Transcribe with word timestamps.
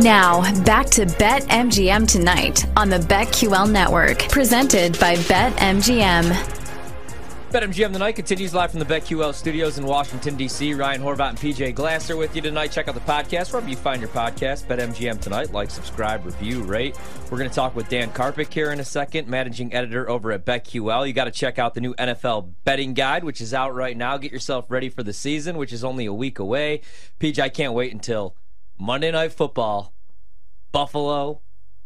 Now, 0.00 0.40
back 0.64 0.86
to 0.86 1.04
Bet 1.04 1.42
MGM 1.48 2.08
tonight 2.08 2.64
on 2.78 2.88
the 2.88 2.96
BetQL 2.96 3.70
network, 3.70 4.20
presented 4.30 4.98
by 4.98 5.16
Bet 5.28 5.52
BetMGM. 5.52 6.32
BetMGM 7.50 7.92
tonight 7.92 8.12
continues 8.12 8.54
live 8.54 8.70
from 8.70 8.80
the 8.80 8.86
BetQL 8.86 9.34
studios 9.34 9.76
in 9.76 9.84
Washington, 9.84 10.34
D.C. 10.36 10.72
Ryan 10.72 11.02
Horvat 11.02 11.28
and 11.28 11.38
PJ 11.38 11.74
Glasser 11.74 12.16
with 12.16 12.34
you 12.34 12.40
tonight. 12.40 12.72
Check 12.72 12.88
out 12.88 12.94
the 12.94 13.02
podcast 13.02 13.52
wherever 13.52 13.68
you 13.68 13.76
find 13.76 14.00
your 14.00 14.08
podcast. 14.08 14.64
BetMGM 14.64 15.20
tonight. 15.20 15.52
Like, 15.52 15.70
subscribe, 15.70 16.24
review, 16.24 16.62
rate. 16.62 16.98
We're 17.30 17.36
going 17.36 17.50
to 17.50 17.54
talk 17.54 17.76
with 17.76 17.90
Dan 17.90 18.10
Karpuc 18.12 18.50
here 18.50 18.72
in 18.72 18.80
a 18.80 18.86
second, 18.86 19.28
managing 19.28 19.74
editor 19.74 20.08
over 20.08 20.32
at 20.32 20.46
BetQL. 20.46 21.06
You 21.06 21.12
got 21.12 21.24
to 21.24 21.30
check 21.30 21.58
out 21.58 21.74
the 21.74 21.82
new 21.82 21.94
NFL 21.96 22.54
betting 22.64 22.94
guide, 22.94 23.24
which 23.24 23.42
is 23.42 23.52
out 23.52 23.74
right 23.74 23.94
now. 23.94 24.16
Get 24.16 24.32
yourself 24.32 24.70
ready 24.70 24.88
for 24.88 25.02
the 25.02 25.12
season, 25.12 25.58
which 25.58 25.74
is 25.74 25.84
only 25.84 26.06
a 26.06 26.14
week 26.14 26.38
away. 26.38 26.80
PJ, 27.20 27.38
I 27.38 27.50
can't 27.50 27.74
wait 27.74 27.92
until 27.92 28.34
Monday 28.82 29.12
Night 29.12 29.32
Football, 29.32 29.94
Buffalo, 30.72 31.40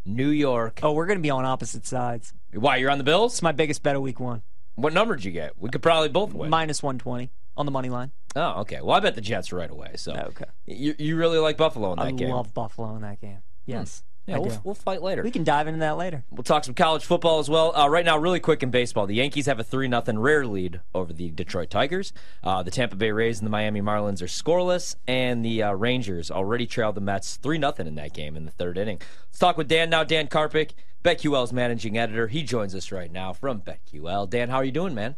New 0.06 0.30
York. 0.30 0.80
Oh, 0.82 0.92
we're 0.92 1.04
going 1.04 1.18
to 1.18 1.22
be 1.22 1.28
on 1.28 1.44
opposite 1.44 1.86
sides. 1.86 2.32
Why, 2.54 2.76
you're 2.76 2.90
on 2.90 2.96
the 2.96 3.04
Bills? 3.04 3.34
It's 3.34 3.42
my 3.42 3.52
biggest 3.52 3.82
bet 3.82 3.96
of 3.96 4.00
week 4.00 4.18
one. 4.18 4.40
What 4.76 4.94
number 4.94 5.14
did 5.14 5.26
you 5.26 5.30
get? 5.30 5.58
We 5.58 5.68
could 5.68 5.82
probably 5.82 6.08
both 6.08 6.32
win. 6.32 6.48
Minus 6.48 6.82
120 6.82 7.30
on 7.54 7.66
the 7.66 7.70
money 7.72 7.90
line. 7.90 8.12
Oh, 8.34 8.62
okay. 8.62 8.80
Well, 8.80 8.96
I 8.96 9.00
bet 9.00 9.14
the 9.14 9.20
Jets 9.20 9.52
right 9.52 9.70
away. 9.70 9.92
So 9.96 10.12
Okay. 10.14 10.46
you, 10.64 10.94
you 10.98 11.16
really 11.18 11.36
like 11.38 11.58
Buffalo 11.58 11.92
in 11.92 11.98
that 11.98 12.06
I 12.06 12.12
game? 12.12 12.30
love 12.30 12.54
Buffalo 12.54 12.96
in 12.96 13.02
that 13.02 13.20
game. 13.20 13.42
Hmm. 13.66 13.70
Yes. 13.72 14.02
Yeah, 14.26 14.38
we'll, 14.38 14.60
we'll 14.64 14.74
fight 14.74 15.02
later. 15.02 15.22
We 15.22 15.30
can 15.30 15.44
dive 15.44 15.68
into 15.68 15.80
that 15.80 15.96
later. 15.96 16.24
We'll 16.30 16.42
talk 16.42 16.64
some 16.64 16.74
college 16.74 17.04
football 17.04 17.38
as 17.38 17.48
well. 17.48 17.76
Uh, 17.76 17.88
right 17.88 18.04
now, 18.04 18.18
really 18.18 18.40
quick 18.40 18.62
in 18.62 18.70
baseball, 18.70 19.06
the 19.06 19.14
Yankees 19.14 19.46
have 19.46 19.60
a 19.60 19.64
3 19.64 19.88
0 19.88 20.02
rare 20.16 20.44
lead 20.46 20.80
over 20.94 21.12
the 21.12 21.30
Detroit 21.30 21.70
Tigers. 21.70 22.12
Uh, 22.42 22.62
the 22.62 22.72
Tampa 22.72 22.96
Bay 22.96 23.12
Rays 23.12 23.38
and 23.38 23.46
the 23.46 23.50
Miami 23.50 23.80
Marlins 23.80 24.20
are 24.20 24.26
scoreless, 24.26 24.96
and 25.06 25.44
the 25.44 25.62
uh, 25.62 25.72
Rangers 25.72 26.30
already 26.30 26.66
trailed 26.66 26.96
the 26.96 27.00
Mets 27.00 27.36
3 27.36 27.58
0 27.58 27.72
in 27.78 27.94
that 27.94 28.12
game 28.12 28.36
in 28.36 28.44
the 28.44 28.50
third 28.50 28.78
inning. 28.78 29.00
Let's 29.28 29.38
talk 29.38 29.56
with 29.56 29.68
Dan 29.68 29.90
now. 29.90 30.02
Dan 30.02 30.26
Karpuc, 30.26 30.72
BetQL's 31.04 31.52
managing 31.52 31.96
editor. 31.96 32.26
He 32.26 32.42
joins 32.42 32.74
us 32.74 32.90
right 32.90 33.12
now 33.12 33.32
from 33.32 33.60
BetQL. 33.60 34.28
Dan, 34.28 34.48
how 34.48 34.56
are 34.56 34.64
you 34.64 34.72
doing, 34.72 34.94
man? 34.94 35.14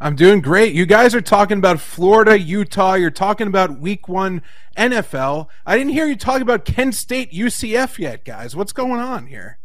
I'm 0.00 0.16
doing 0.16 0.40
great. 0.40 0.74
You 0.74 0.86
guys 0.86 1.14
are 1.14 1.20
talking 1.20 1.58
about 1.58 1.80
Florida, 1.80 2.38
Utah. 2.38 2.94
You're 2.94 3.10
talking 3.10 3.46
about 3.46 3.78
week 3.78 4.08
one 4.08 4.42
NFL. 4.76 5.48
I 5.64 5.78
didn't 5.78 5.92
hear 5.92 6.06
you 6.06 6.16
talk 6.16 6.42
about 6.42 6.64
Kent 6.64 6.94
State, 6.96 7.32
UCF 7.32 7.98
yet, 7.98 8.24
guys. 8.24 8.56
What's 8.56 8.72
going 8.72 9.00
on 9.00 9.26
here? 9.26 9.58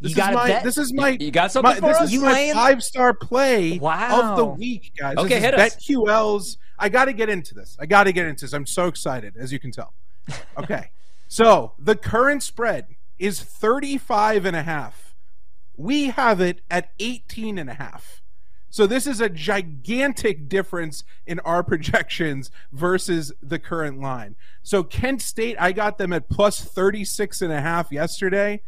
This 0.00 0.16
You 0.16 0.22
is 0.22 0.30
my, 0.30 0.46
bet? 0.48 0.64
This 0.64 0.78
is 0.78 0.92
my. 0.92 1.08
You 1.20 1.30
got 1.30 1.50
something 1.50 1.72
my, 1.72 1.80
for 1.80 1.86
this 1.88 1.96
us? 1.98 2.08
is 2.08 2.12
You 2.14 2.20
my 2.22 2.32
laying- 2.32 2.54
five 2.54 2.82
star 2.84 3.14
play 3.14 3.78
Wow. 3.78 4.30
of 4.32 4.36
the 4.36 4.44
week, 4.44 4.92
guys. 4.98 5.16
Okay, 5.16 5.34
this 5.40 5.42
hit 5.44 5.54
us. 5.54 5.76
BetQL's. 5.76 6.58
I 6.78 6.88
got 6.88 7.06
to 7.06 7.12
get 7.12 7.28
into 7.28 7.54
this. 7.54 7.76
I 7.80 7.86
got 7.86 8.04
to 8.04 8.12
get 8.12 8.26
into 8.26 8.44
this. 8.44 8.52
I'm 8.52 8.66
so 8.66 8.86
excited, 8.86 9.34
as 9.36 9.52
you 9.52 9.58
can 9.58 9.70
tell. 9.72 9.92
Okay, 10.58 10.90
so 11.28 11.72
the 11.78 11.96
current 11.96 12.42
spread 12.42 12.86
is 13.18 13.40
35 13.40 14.44
and 14.44 14.56
a 14.56 14.62
half. 14.62 15.14
We 15.76 16.10
have 16.10 16.40
it 16.40 16.60
at 16.70 16.90
18 17.00 17.58
and 17.58 17.68
a 17.70 17.74
half. 17.74 18.22
So 18.74 18.88
this 18.88 19.06
is 19.06 19.20
a 19.20 19.28
gigantic 19.28 20.48
difference 20.48 21.04
in 21.28 21.38
our 21.44 21.62
projections 21.72 22.50
versus 22.72 23.32
the 23.40 23.60
current 23.60 24.00
line. 24.00 24.34
So 24.64 24.82
Kent 24.82 25.22
State, 25.22 25.54
I 25.60 25.70
got 25.70 25.96
them 25.96 26.12
at 26.12 26.28
plus 26.28 26.60
36 26.60 27.40
and 27.40 27.52
a 27.52 27.60
half 27.60 27.92
yesterday. 27.92 28.62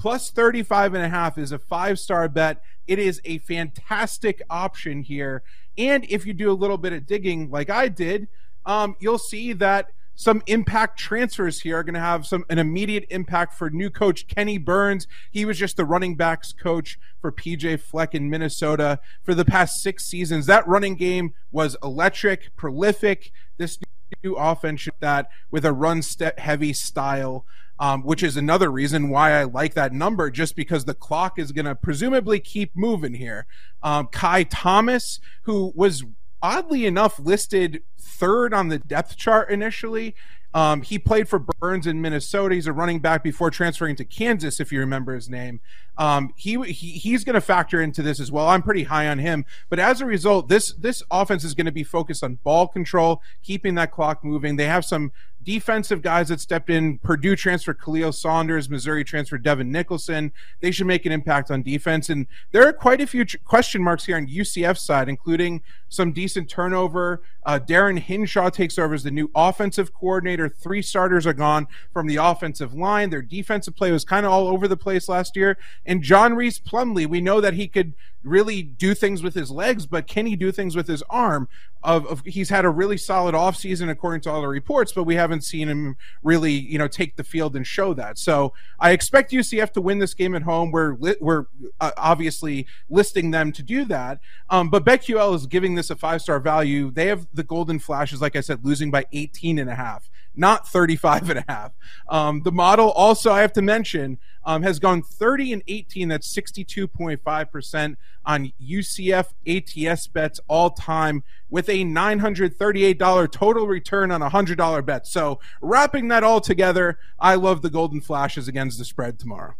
Plus 0.00 0.32
35 0.32 0.94
and 0.94 1.04
a 1.04 1.08
half 1.08 1.38
is 1.38 1.52
a 1.52 1.60
five-star 1.60 2.28
bet. 2.28 2.60
It 2.88 2.98
is 2.98 3.20
a 3.24 3.38
fantastic 3.38 4.42
option 4.50 5.02
here. 5.02 5.44
And 5.78 6.04
if 6.08 6.26
you 6.26 6.32
do 6.32 6.50
a 6.50 6.58
little 6.58 6.76
bit 6.76 6.92
of 6.92 7.06
digging 7.06 7.48
like 7.48 7.70
I 7.70 7.86
did, 7.86 8.26
um, 8.66 8.96
you'll 8.98 9.16
see 9.16 9.52
that 9.52 9.92
some 10.14 10.42
impact 10.46 10.98
transfers 10.98 11.60
here 11.60 11.78
are 11.78 11.84
going 11.84 11.94
to 11.94 12.00
have 12.00 12.26
some 12.26 12.44
an 12.50 12.58
immediate 12.58 13.06
impact 13.10 13.54
for 13.54 13.70
new 13.70 13.90
coach 13.90 14.26
Kenni 14.26 14.58
Burns. 14.58 15.06
He 15.30 15.44
was 15.44 15.58
just 15.58 15.76
the 15.76 15.84
running 15.84 16.16
backs 16.16 16.52
coach 16.52 16.98
for 17.20 17.32
PJ 17.32 17.80
Fleck 17.80 18.14
in 18.14 18.28
Minnesota 18.28 19.00
for 19.22 19.34
the 19.34 19.44
past 19.44 19.82
six 19.82 20.04
seasons. 20.04 20.46
That 20.46 20.66
running 20.68 20.96
game 20.96 21.34
was 21.50 21.76
electric, 21.82 22.54
prolific. 22.56 23.32
This 23.56 23.78
new 24.22 24.34
offense 24.34 24.88
that 25.00 25.28
with 25.50 25.64
a 25.64 25.72
run 25.72 26.02
step 26.02 26.38
heavy 26.38 26.72
style. 26.72 27.46
Um, 27.80 28.02
which 28.02 28.22
is 28.22 28.36
another 28.36 28.70
reason 28.70 29.08
why 29.08 29.32
I 29.32 29.42
like 29.42 29.74
that 29.74 29.92
number, 29.92 30.30
just 30.30 30.54
because 30.54 30.84
the 30.84 30.94
clock 30.94 31.36
is 31.36 31.50
going 31.50 31.64
to 31.64 31.74
presumably 31.74 32.38
keep 32.38 32.70
moving 32.76 33.14
here. 33.14 33.46
Um, 33.82 34.08
Ky 34.12 34.44
Thomas, 34.44 35.18
who 35.44 35.72
was 35.74 36.04
oddly 36.42 36.86
enough 36.86 37.18
listed 37.18 37.82
third 37.98 38.52
on 38.52 38.68
the 38.68 38.78
depth 38.78 39.16
chart 39.16 39.50
initially. 39.50 40.14
Um, 40.54 40.82
he 40.82 40.98
played 40.98 41.28
for 41.28 41.38
Burns 41.38 41.86
in 41.86 42.02
Minnesota. 42.02 42.54
He's 42.54 42.66
a 42.66 42.72
running 42.74 42.98
back 42.98 43.22
before 43.22 43.50
transferring 43.50 43.96
to 43.96 44.04
Kansas, 44.04 44.60
if 44.60 44.70
you 44.70 44.80
remember 44.80 45.14
his 45.14 45.30
name. 45.30 45.60
Um, 45.96 46.34
he, 46.36 46.60
he 46.64 46.98
he's 46.98 47.24
going 47.24 47.34
to 47.34 47.40
factor 47.40 47.80
into 47.80 48.02
this 48.02 48.20
as 48.20 48.30
well. 48.30 48.48
I'm 48.48 48.62
pretty 48.62 48.84
high 48.84 49.08
on 49.08 49.18
him, 49.18 49.46
but 49.70 49.78
as 49.78 50.00
a 50.00 50.06
result, 50.06 50.48
this 50.48 50.72
this 50.74 51.02
offense 51.10 51.44
is 51.44 51.54
going 51.54 51.66
to 51.66 51.72
be 51.72 51.84
focused 51.84 52.22
on 52.22 52.38
ball 52.44 52.68
control, 52.68 53.22
keeping 53.42 53.74
that 53.76 53.92
clock 53.92 54.22
moving. 54.24 54.56
They 54.56 54.66
have 54.66 54.84
some 54.84 55.12
defensive 55.42 56.02
guys 56.02 56.28
that 56.28 56.40
stepped 56.40 56.70
in. 56.70 56.98
Purdue 56.98 57.36
transfer 57.36 57.74
Khalil 57.74 58.12
Saunders, 58.12 58.68
Missouri 58.68 59.04
transfer 59.04 59.38
Devin 59.38 59.70
Nicholson. 59.70 60.32
They 60.60 60.70
should 60.70 60.86
make 60.86 61.06
an 61.06 61.12
impact 61.12 61.50
on 61.50 61.62
defense, 61.62 62.08
and 62.08 62.26
there 62.52 62.66
are 62.66 62.72
quite 62.72 63.00
a 63.00 63.06
few 63.06 63.24
question 63.44 63.82
marks 63.82 64.04
here 64.04 64.16
on 64.16 64.26
UCF 64.26 64.78
side, 64.78 65.08
including 65.08 65.62
some 65.88 66.12
decent 66.12 66.48
turnover. 66.48 67.22
Uh, 67.44 67.58
Darin 67.58 67.98
Hinshaw 67.98 68.50
takes 68.50 68.78
over 68.78 68.94
as 68.94 69.02
the 69.02 69.10
new 69.10 69.30
offensive 69.34 69.92
coordinator. 69.92 70.48
Three 70.48 70.82
starters 70.82 71.26
are 71.26 71.32
gone 71.32 71.66
from 71.92 72.06
the 72.06 72.16
offensive 72.16 72.74
line. 72.74 73.10
Their 73.10 73.22
defensive 73.22 73.76
play 73.76 73.90
was 73.90 74.04
kind 74.04 74.24
of 74.24 74.32
all 74.32 74.48
over 74.48 74.68
the 74.68 74.76
place 74.76 75.08
last 75.08 75.36
year. 75.36 75.58
And 75.84 76.02
John 76.02 76.34
Rhys 76.34 76.58
Plumlee, 76.58 77.06
we 77.06 77.20
know 77.20 77.40
that 77.40 77.54
he 77.54 77.68
could 77.68 77.94
really 78.22 78.62
do 78.62 78.94
things 78.94 79.22
with 79.22 79.34
his 79.34 79.50
legs, 79.50 79.86
but 79.86 80.06
can 80.06 80.26
he 80.26 80.36
do 80.36 80.52
things 80.52 80.76
with 80.76 80.86
his 80.86 81.02
arm? 81.10 81.48
Of, 81.84 82.06
of 82.06 82.22
he's 82.24 82.48
had 82.48 82.64
a 82.64 82.70
really 82.70 82.96
solid 82.96 83.34
offseason 83.34 83.90
according 83.90 84.20
to 84.22 84.30
all 84.30 84.40
the 84.40 84.48
reports, 84.48 84.92
but 84.92 85.04
we 85.04 85.14
haven't 85.14 85.42
seen 85.42 85.68
him 85.68 85.96
really, 86.22 86.52
you 86.52 86.78
know, 86.78 86.88
take 86.88 87.16
the 87.16 87.24
field 87.24 87.56
and 87.56 87.66
show 87.66 87.92
that. 87.94 88.18
So 88.18 88.52
I 88.78 88.92
expect 88.92 89.32
UCF 89.32 89.72
to 89.72 89.80
win 89.80 89.98
this 89.98 90.14
game 90.14 90.34
at 90.34 90.42
home. 90.42 90.70
We're 90.70 90.94
li- 90.94 91.16
we're 91.20 91.46
uh, 91.80 91.90
obviously 91.96 92.66
listing 92.88 93.30
them 93.30 93.52
to 93.52 93.62
do 93.62 93.84
that, 93.86 94.20
um, 94.50 94.70
but 94.70 94.84
BetQL 94.84 95.34
is 95.34 95.46
giving 95.46 95.74
this 95.74 95.90
a 95.90 95.96
five 95.96 96.22
star 96.22 96.38
value. 96.40 96.90
They 96.90 97.06
have 97.06 97.26
the 97.34 97.44
Golden 97.44 97.78
Flashes, 97.78 98.20
like 98.20 98.36
I 98.36 98.40
said, 98.40 98.64
losing 98.64 98.90
by 98.90 99.06
18 99.12 99.58
and 99.58 99.68
a 99.68 99.74
half 99.74 100.08
not 100.34 100.68
35 100.68 101.30
and 101.30 101.38
a 101.40 101.44
half. 101.48 101.72
Um, 102.08 102.42
the 102.42 102.52
model 102.52 102.90
also, 102.90 103.32
I 103.32 103.40
have 103.42 103.52
to 103.54 103.62
mention, 103.62 104.18
um, 104.44 104.62
has 104.62 104.78
gone 104.78 105.02
30 105.02 105.52
and 105.52 105.62
18. 105.68 106.08
That's 106.08 106.34
62.5% 106.34 107.96
on 108.24 108.52
UCF 108.62 109.26
ATS 109.46 110.06
bets 110.08 110.40
all 110.48 110.70
time 110.70 111.22
with 111.50 111.68
a 111.68 111.84
$938 111.84 113.32
total 113.32 113.66
return 113.66 114.10
on 114.10 114.22
a 114.22 114.30
$100 114.30 114.84
bet. 114.84 115.06
So 115.06 115.40
wrapping 115.60 116.08
that 116.08 116.24
all 116.24 116.40
together, 116.40 116.98
I 117.18 117.34
love 117.34 117.62
the 117.62 117.70
Golden 117.70 118.00
Flashes 118.00 118.48
against 118.48 118.78
the 118.78 118.84
spread 118.84 119.18
tomorrow. 119.18 119.54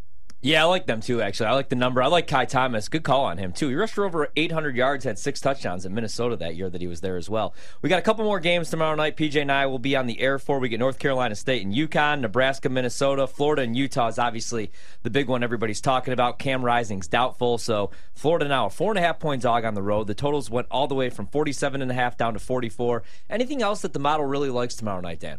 Yeah, 0.45 0.63
I 0.63 0.67
like 0.67 0.87
them 0.87 1.01
too, 1.01 1.23
actually. 1.23 1.47
I 1.47 1.53
like 1.53 1.69
the 1.69 1.77
number. 1.77 2.03
I 2.03 2.09
like 2.09 2.27
Ky 2.27 2.47
Thomas. 2.47 2.89
Good 2.89 3.05
call 3.05 3.27
on 3.27 3.39
him, 3.39 3.53
too. 3.53 3.69
He 3.69 3.77
rushed 3.77 3.95
for 3.95 4.05
over 4.05 4.29
800 4.35 4.75
yards, 4.75 5.05
had 5.05 5.17
six 5.17 5.41
touchdowns 5.41 5.87
in 5.87 5.95
Minnesota 5.95 6.35
that 6.35 6.57
year 6.57 6.69
that 6.69 6.81
he 6.81 6.89
was 6.89 7.01
there 7.01 7.17
as 7.17 7.31
well. 7.31 7.55
We 7.81 7.89
got 7.89 8.01
a 8.01 8.03
couple 8.03 8.25
more 8.25 8.41
games 8.41 8.69
tomorrow 8.69 8.97
night. 8.97 9.17
PJ 9.17 9.41
and 9.41 9.53
I 9.53 9.67
will 9.67 9.79
be 9.79 9.95
on 9.95 10.07
the 10.07 10.21
air 10.21 10.41
for. 10.41 10.59
We 10.59 10.69
get 10.69 10.81
North 10.81 10.99
Carolina 10.99 11.37
State 11.37 11.65
and 11.65 11.73
UConn, 11.73 12.23
Nebraska, 12.23 12.69
Minnesota, 12.69 13.29
Florida, 13.29 13.63
and 13.63 13.77
Utah 13.77 14.09
is 14.09 14.19
obviously 14.19 14.73
the 15.05 15.11
big 15.11 15.29
one 15.29 15.45
everybody's 15.45 15.81
talking 15.81 16.13
about. 16.13 16.41
Cam 16.41 16.65
Rising's 16.65 17.07
doubtful, 17.07 17.57
so 17.57 17.93
Florida 18.13 18.49
now 18.49 18.67
a 18.67 18.71
four 18.71 18.91
and 18.91 18.99
a 18.99 19.03
half 19.03 19.21
point 19.21 19.43
dog 19.43 19.65
on 19.65 19.75
the 19.75 19.83
road. 19.83 20.09
The 20.09 20.15
totals 20.15 20.51
went 20.51 20.67
all 20.73 20.89
the 20.89 20.97
way 20.97 21.09
from 21.09 21.29
47 21.29 21.81
and 21.83 21.91
a 21.91 21.95
half 21.95 22.17
down 22.17 22.33
to 22.33 22.41
44. 22.41 23.05
Anything 23.31 23.63
else 23.63 23.83
that 23.83 23.93
the 23.93 24.01
model 24.01 24.27
really 24.27 24.51
likes 24.51 24.75
tomorrow 24.75 25.03
night, 25.03 25.21
Dan? 25.21 25.39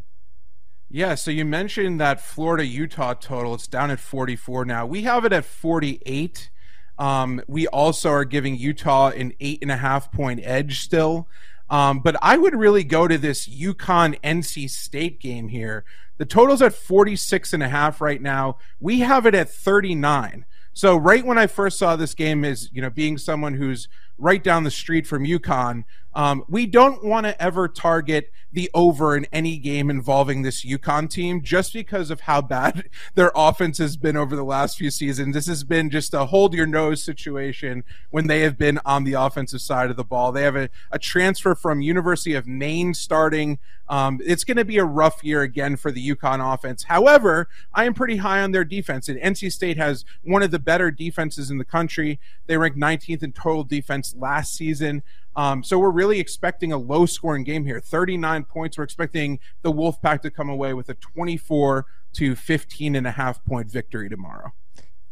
Yeah, 0.96 1.16
so 1.16 1.32
you 1.32 1.44
mentioned 1.44 2.00
that 2.02 2.22
Florida 2.22 2.64
Utah 2.64 3.16
total. 3.16 3.56
It's 3.56 3.66
down 3.66 3.90
at 3.90 4.00
44 4.00 4.64
now. 4.64 4.86
We 4.86 5.02
have 5.02 5.26
it 5.26 5.34
at 5.34 5.44
48. 5.44 6.52
Um, 7.00 7.42
we 7.48 7.66
also 7.66 8.12
are 8.12 8.24
giving 8.24 8.56
Utah 8.56 9.10
an 9.10 9.34
eight 9.40 9.64
and 9.64 9.72
a 9.72 9.78
half 9.78 10.12
point 10.12 10.42
edge 10.44 10.82
still. 10.82 11.28
Um, 11.68 12.02
but 12.02 12.16
I 12.22 12.38
would 12.38 12.54
really 12.54 12.84
go 12.84 13.08
to 13.08 13.18
this 13.18 13.48
UConn 13.48 14.22
NC 14.22 14.70
State 14.70 15.20
game 15.20 15.48
here. 15.48 15.84
The 16.20 16.26
total's 16.26 16.62
at 16.62 16.76
46 16.76 17.54
and 17.54 17.64
a 17.64 17.70
half 17.70 18.00
right 18.00 18.22
now. 18.22 18.60
We 18.80 19.00
have 19.00 19.26
it 19.26 19.34
at 19.34 19.50
39. 19.50 20.46
So 20.74 20.96
right 20.96 21.26
when 21.26 21.40
I 21.40 21.48
first 21.48 21.80
saw 21.80 21.96
this 21.96 22.14
game 22.14 22.46
is, 22.46 22.70
you 22.72 22.84
know, 22.84 22.92
being 22.92 23.18
someone 23.18 23.56
who's 23.56 23.88
right 24.20 24.44
down 24.44 24.64
the 24.64 24.70
street 24.70 25.08
from 25.08 25.26
UConn, 25.26 25.86
Um, 26.16 26.44
we 26.48 26.66
don't 26.66 27.04
want 27.04 27.26
to 27.26 27.42
ever 27.42 27.68
target 27.68 28.32
the 28.54 28.70
over 28.74 29.18
in 29.18 29.26
any 29.34 29.58
game 29.58 29.90
involving 29.90 30.44
this 30.44 30.64
UConn 30.64 31.10
team 31.10 31.42
just 31.42 31.74
because 31.74 32.12
of 32.12 32.22
how 32.22 32.40
bad 32.42 32.88
their 33.16 33.32
offense 33.36 33.80
has 33.80 33.98
been 33.98 34.16
over 34.16 34.36
the 34.36 34.44
last 34.44 34.78
few 34.78 34.92
seasons. 34.92 35.34
This 35.34 35.48
has 35.48 35.64
been 35.64 35.90
just 35.90 36.14
a 36.14 36.26
hold 36.26 36.54
your 36.54 36.68
nose 36.68 37.04
situation 37.04 37.84
when 38.12 38.28
they 38.28 38.42
have 38.42 38.58
been 38.58 38.80
on 38.86 39.04
the 39.04 39.14
offensive 39.14 39.62
side 39.62 39.90
of 39.90 39.98
the 39.98 40.04
ball. 40.04 40.32
They 40.32 40.44
have 40.44 40.56
a, 40.56 40.70
a 40.92 41.00
transfer 41.00 41.56
from 41.56 41.82
University 41.82 42.36
of 42.36 42.46
Maine 42.46 42.94
starting. 42.94 43.58
Um, 43.90 44.20
it's 44.24 44.44
going 44.44 44.58
to 44.58 44.66
be 44.66 44.78
a 44.78 44.86
rough 44.86 45.24
year 45.24 45.42
again 45.42 45.76
for 45.76 45.92
the 45.92 46.16
UConn 46.16 46.54
offense. 46.54 46.84
However, 46.84 47.50
I 47.74 47.86
am 47.86 47.94
pretty 47.94 48.18
high 48.18 48.42
on 48.42 48.52
their 48.52 48.64
defense, 48.64 49.10
and 49.10 49.20
NC 49.20 49.52
State 49.52 49.78
has 49.78 50.06
one 50.24 50.44
of 50.44 50.52
the 50.52 50.60
better 50.60 50.92
defenses 50.92 51.50
in 51.50 51.58
the 51.58 51.66
country. 51.66 52.20
They 52.48 52.58
ranked 52.58 52.78
19th 52.78 53.24
in 53.24 53.34
total 53.34 53.64
defense 53.64 54.16
last 54.18 54.56
season. 54.56 55.04
Um, 55.36 55.64
so 55.64 55.80
we're 55.80 55.92
really 55.92 56.20
expecting 56.20 56.72
a 56.72 56.78
low 56.78 57.06
scoring 57.06 57.44
game 57.44 57.66
here 57.66 57.80
39 57.80 58.46
points. 58.46 58.78
We're 58.78 58.84
expecting 58.84 59.40
the 59.62 59.72
Wolfpack 59.72 60.22
to 60.22 60.32
come 60.32 60.50
away 60.50 60.74
with 60.74 60.90
a 60.90 60.94
24 60.96 61.86
to 62.14 62.36
15 62.36 62.96
and 62.96 63.08
a 63.08 63.12
half 63.12 63.44
point 63.44 63.70
victory 63.70 64.10
tomorrow. 64.10 64.54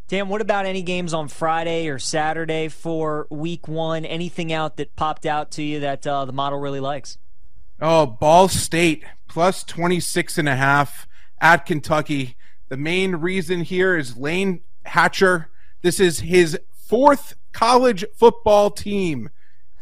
Dan, 0.08 0.28
what 0.28 0.42
about 0.42 0.66
any 0.66 0.82
games 0.82 1.14
on 1.14 1.30
Friday 1.30 1.88
or 1.88 1.98
Saturday 1.98 2.68
for 2.68 3.28
week 3.30 3.68
one? 3.68 4.04
Anything 4.04 4.52
out 4.52 4.76
that 4.76 4.96
popped 4.98 5.26
out 5.26 5.52
to 5.52 5.64
you 5.64 5.80
that 5.80 6.06
uh, 6.06 6.26
the 6.26 6.34
model 6.34 6.60
really 6.60 6.82
likes? 6.82 7.18
Oh, 7.80 8.06
Ball 8.06 8.50
State 8.50 9.06
plus 9.28 9.64
26 9.64 10.38
and 10.38 10.50
a 10.50 10.56
half 10.56 11.08
at 11.40 11.66
Kentucky. 11.66 12.36
The 12.68 12.78
main 12.78 13.16
reason 13.16 13.62
here 13.62 13.98
is 13.98 14.18
Layne 14.18 14.62
Hatcher. 14.86 15.50
This 15.82 16.00
is 16.00 16.20
his 16.20 16.60
fourth 16.72 17.36
college 17.54 18.04
football 18.14 18.70
team. 18.70 19.30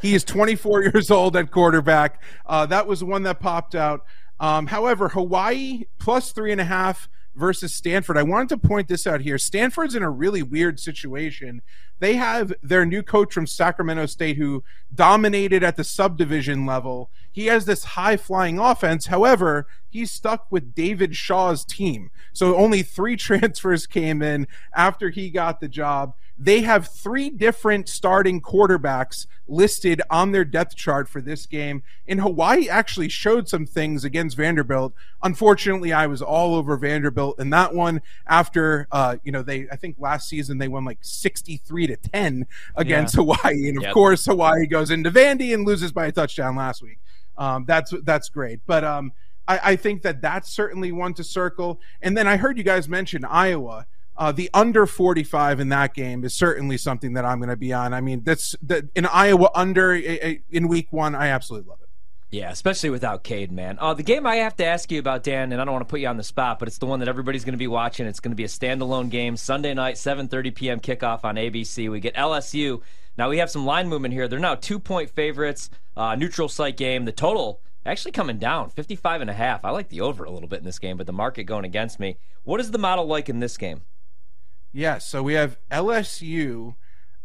He 0.02 0.16
is 0.16 0.24
24 0.24 0.84
years 0.94 1.12
old 1.12 1.36
at 1.36 1.52
quarterback. 1.52 2.22
Uh, 2.46 2.66
that 2.68 2.88
was 2.88 3.04
one 3.04 3.24
that 3.24 3.40
popped 3.40 3.76
out. 3.76 4.06
Um, 4.40 4.68
however, 4.68 5.10
Hawaii 5.10 5.84
plus 6.00 6.32
three 6.32 6.52
and 6.52 6.62
a 6.62 6.66
half 6.66 7.10
versus 7.36 7.74
Stanford. 7.74 8.18
I 8.18 8.24
wanted 8.24 8.50
to 8.50 8.58
point 8.58 8.88
this 8.88 9.06
out 9.06 9.22
here. 9.22 9.38
Stanford's 9.38 9.96
in 9.96 10.04
a 10.04 10.10
really 10.10 10.44
weird 10.44 10.80
situation. 10.80 11.62
They 12.00 12.16
have 12.16 12.54
their 12.64 12.86
new 12.86 13.04
coach 13.04 13.34
from 13.34 13.48
Sacramento 13.48 14.06
State 14.08 14.38
who 14.38 14.64
dominated 14.94 15.64
at 15.64 15.76
the 15.76 15.84
subdivision 15.84 16.66
level. 16.66 17.10
He 17.32 17.46
has 17.48 17.66
this 17.66 17.84
high 17.84 18.18
flying 18.18 18.60
offense. 18.60 19.08
However, 19.08 19.68
he's 19.90 20.12
stuck 20.12 20.48
with 20.52 20.74
David 20.74 21.16
Shaw's 21.16 21.64
team. 21.66 22.12
So 22.34 22.56
only 22.56 22.84
three 22.84 23.16
transfers 23.18 23.86
came 23.86 24.22
in 24.22 24.48
after 24.76 25.10
he 25.10 25.30
got 25.30 25.60
the 25.60 25.68
job. 25.68 26.14
They 26.42 26.62
have 26.62 26.88
three 26.88 27.30
different 27.30 27.90
starting 27.90 28.40
quarterbacks 28.40 29.28
listed 29.46 30.02
on 30.10 30.32
their 30.32 30.46
depth 30.46 30.74
chart 30.78 31.10
for 31.10 31.20
this 31.20 31.46
game. 31.46 31.84
And 32.08 32.22
Hawaii 32.22 32.70
actually 32.70 33.10
showed 33.10 33.50
some 33.50 33.66
things 33.66 34.06
against 34.06 34.38
Vanderbilt. 34.38 34.94
Unfortunately, 35.22 35.92
I 35.92 36.08
was 36.08 36.22
all 36.22 36.56
over 36.56 36.78
Vanderbilt 36.78 37.40
in 37.40 37.50
that 37.50 37.76
one 37.76 38.02
after, 38.26 38.88
uh, 38.90 39.18
you 39.24 39.34
know, 39.34 39.42
they, 39.42 39.68
I 39.70 39.76
think 39.76 39.98
last 40.00 40.30
season 40.30 40.60
they 40.60 40.70
won 40.70 40.86
like 40.86 41.00
63 41.02 41.88
to 41.90 41.98
10 41.98 42.48
against 42.76 43.16
yeah. 43.16 43.24
Hawaii. 43.24 43.70
And 43.70 43.78
of 43.78 43.84
yep. 43.84 43.94
course, 43.94 44.26
Hawaii 44.26 44.66
goes 44.66 44.90
into 44.92 45.12
Vandy 45.12 45.54
and 45.54 45.66
loses 45.66 45.92
by 45.92 46.08
a 46.08 46.12
touchdown 46.12 46.56
last 46.56 46.82
week. 46.82 47.00
Um, 47.38 47.66
that's, 47.68 47.94
that's 48.04 48.30
great. 48.30 48.62
But, 48.66 48.84
um, 48.84 49.12
I, 49.50 49.60
I 49.64 49.76
think 49.76 50.04
that 50.04 50.22
that's 50.22 50.50
certainly 50.52 50.92
one 50.92 51.14
to 51.16 51.24
circle. 51.24 51.82
And 52.02 52.16
then 52.16 52.28
I 52.28 52.38
heard 52.38 52.58
you 52.58 52.64
guys 52.64 52.88
mention 52.88 53.26
Iowa. 53.26 53.88
Uh, 54.16 54.32
the 54.32 54.50
under 54.54 54.86
45 54.86 55.60
in 55.62 55.70
that 55.70 55.94
game 55.94 56.24
is 56.24 56.34
certainly 56.34 56.78
something 56.78 57.14
that 57.14 57.26
I'm 57.26 57.40
going 57.40 57.50
to 57.50 57.56
be 57.56 57.74
on. 57.74 57.94
I 57.94 58.02
mean, 58.02 58.22
that's 58.24 58.56
that 58.64 58.86
in 58.96 59.06
Iowa 59.06 59.50
under 59.56 59.96
in 59.96 60.68
week 60.68 60.88
one. 60.92 61.16
I 61.16 61.30
absolutely 61.30 61.70
love 61.70 61.80
it. 61.82 61.89
Yeah, 62.32 62.52
especially 62.52 62.92
without 62.92 63.24
Cade, 63.24 63.52
man. 63.52 63.78
Uh, 63.80 63.96
the 63.96 64.04
game 64.04 64.28
I 64.28 64.36
have 64.38 64.56
to 64.58 64.66
ask 64.66 64.92
you 64.92 65.00
about, 65.00 65.24
Dan, 65.24 65.52
and 65.52 65.60
I 65.60 65.66
don't 65.66 65.74
want 65.74 65.88
to 65.88 65.90
put 65.90 66.00
you 66.00 66.08
on 66.08 66.18
the 66.18 66.24
spot, 66.24 66.60
but 66.60 66.68
it's 66.68 66.78
the 66.78 66.86
one 66.86 67.00
that 67.00 67.10
everybody's 67.10 67.44
going 67.44 67.54
to 67.54 67.58
be 67.58 67.68
watching. 67.68 68.06
It's 68.06 68.20
going 68.20 68.32
to 68.32 68.36
be 68.36 68.44
a 68.44 68.48
standalone 68.48 69.10
game, 69.10 69.36
Sunday 69.36 69.74
night, 69.74 69.96
7:30 69.96 70.54
p.m. 70.54 70.80
kickoff 70.80 71.24
on 71.24 71.36
ABC. 71.36 71.90
We 71.90 72.00
get 72.00 72.16
LSU. 72.16 72.82
Now 73.18 73.30
we 73.30 73.40
have 73.40 73.50
some 73.50 73.66
line 73.66 73.90
movement 73.90 74.14
here. 74.14 74.28
They're 74.28 74.40
now 74.40 74.56
two-point 74.56 75.10
favorites. 75.10 75.72
Uh, 75.98 76.16
neutral 76.16 76.48
site 76.48 76.78
game. 76.78 77.06
The 77.06 77.12
total 77.12 77.62
actually 77.84 78.12
coming 78.12 78.38
down, 78.38 78.70
55 78.70 79.22
and 79.22 79.30
a 79.30 79.34
half. 79.34 79.66
I 79.66 79.72
like 79.72 79.90
the 79.90 80.02
over 80.02 80.24
a 80.24 80.30
little 80.30 80.48
bit 80.48 80.60
in 80.60 80.66
this 80.66 80.80
game, 80.80 80.98
but 80.98 81.08
the 81.08 81.14
market 81.14 81.46
going 81.46 81.66
against 81.66 82.00
me. 82.00 82.18
What 82.44 82.60
is 82.60 82.70
the 82.70 82.78
model 82.78 83.06
like 83.06 83.28
in 83.28 83.40
this 83.40 83.58
game? 83.58 83.82
Yes, 84.72 85.08
so 85.08 85.24
we 85.24 85.34
have 85.34 85.58
LSU 85.72 86.76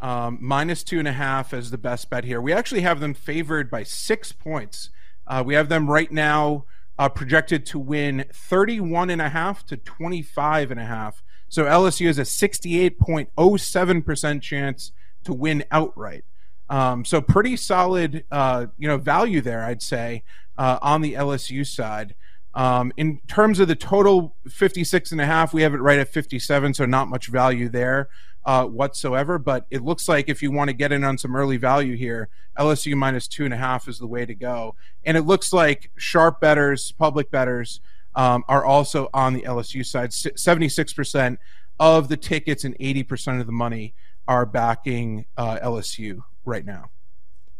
um, 0.00 0.38
minus 0.40 0.82
two 0.82 0.98
and 0.98 1.08
a 1.08 1.12
half 1.12 1.52
as 1.52 1.70
the 1.70 1.78
best 1.78 2.08
bet 2.08 2.24
here. 2.24 2.40
We 2.40 2.52
actually 2.52 2.80
have 2.80 3.00
them 3.00 3.14
favored 3.14 3.70
by 3.70 3.82
six 3.82 4.32
points. 4.32 4.90
Uh, 5.26 5.42
we 5.44 5.54
have 5.54 5.68
them 5.68 5.90
right 5.90 6.12
now 6.12 6.64
uh, 6.98 7.08
projected 7.08 7.64
to 7.66 7.78
win 7.78 8.24
31 8.32 9.10
and 9.10 9.22
a 9.22 9.28
half 9.28 9.66
to 9.66 9.76
25 9.76 10.70
and 10.70 10.80
a 10.80 10.84
half. 10.84 11.22
So 11.48 11.64
LSU 11.64 12.06
has 12.06 12.18
a 12.18 12.22
68.07% 12.22 14.42
chance 14.42 14.92
to 15.24 15.32
win 15.32 15.64
outright. 15.70 16.24
Um, 16.68 17.04
so 17.04 17.20
pretty 17.20 17.56
solid, 17.56 18.24
uh, 18.30 18.66
you 18.78 18.88
know, 18.88 18.96
value 18.96 19.40
there, 19.40 19.64
I'd 19.64 19.82
say, 19.82 20.22
uh, 20.56 20.78
on 20.80 21.00
the 21.02 21.14
LSU 21.14 21.66
side. 21.66 22.14
Um, 22.54 22.92
in 22.96 23.20
terms 23.26 23.58
of 23.58 23.66
the 23.68 23.74
total 23.74 24.36
56 24.48 25.10
and 25.12 25.20
a 25.20 25.26
half, 25.26 25.52
we 25.52 25.62
have 25.62 25.74
it 25.74 25.80
right 25.80 25.98
at 25.98 26.08
57, 26.08 26.74
so 26.74 26.86
not 26.86 27.08
much 27.08 27.26
value 27.26 27.68
there 27.68 28.08
uh, 28.46 28.66
whatsoever. 28.66 29.38
But 29.38 29.66
it 29.70 29.82
looks 29.82 30.08
like 30.08 30.28
if 30.28 30.42
you 30.42 30.50
want 30.50 30.68
to 30.68 30.74
get 30.74 30.92
in 30.92 31.04
on 31.04 31.18
some 31.18 31.34
early 31.36 31.56
value 31.56 31.96
here, 31.96 32.28
LSU 32.58 32.96
minus 32.96 33.26
two 33.28 33.44
and 33.44 33.54
a 33.54 33.56
half 33.56 33.88
is 33.88 33.98
the 33.98 34.06
way 34.06 34.26
to 34.26 34.34
go. 34.34 34.74
And 35.04 35.16
it 35.16 35.22
looks 35.22 35.52
like 35.52 35.90
sharp 35.96 36.40
betters, 36.40 36.92
public 36.92 37.30
betters, 37.30 37.80
um, 38.14 38.44
are 38.48 38.64
also 38.64 39.08
on 39.12 39.34
the 39.34 39.42
LSU 39.42 39.84
side. 39.84 40.10
76% 40.10 41.38
of 41.80 42.08
the 42.08 42.16
tickets 42.16 42.64
and 42.64 42.78
80% 42.78 43.40
of 43.40 43.46
the 43.46 43.52
money 43.52 43.94
are 44.28 44.46
backing 44.46 45.26
uh, 45.36 45.58
LSU 45.58 46.22
right 46.44 46.64
now. 46.64 46.90